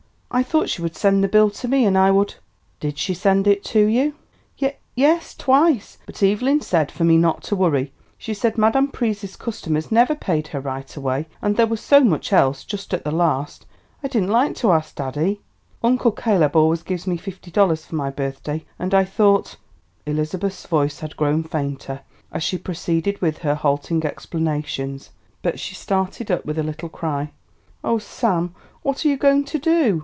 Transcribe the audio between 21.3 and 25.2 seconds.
fainter as she proceeded with her halting explanations.